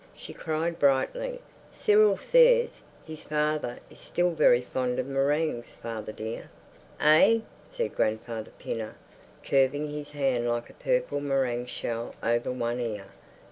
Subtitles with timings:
[0.15, 1.41] She cried brightly,
[1.71, 6.49] "Cyril says his father is still very fond of meringues, father dear."
[6.99, 8.95] "Eh?" said Grandfather Pinner,
[9.45, 13.05] curving his hand like a purple meringue shell over one ear.